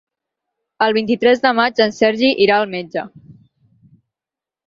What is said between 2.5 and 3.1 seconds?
al metge.